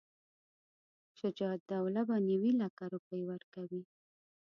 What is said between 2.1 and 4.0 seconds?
نیوي لکه روپۍ ورکوي.